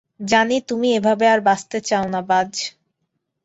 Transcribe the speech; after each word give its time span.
জানি, 0.23 0.57
তুমি 0.69 0.87
এভাবে 0.93 1.25
আর 1.27 1.39
বাঁচতে 1.41 1.77
চাও 1.81 2.05
না, 2.09 2.21
বায। 2.29 2.49